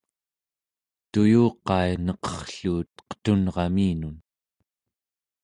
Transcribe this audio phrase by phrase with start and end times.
[1.11, 4.15] tuyuqai neqerrluut qetunraminun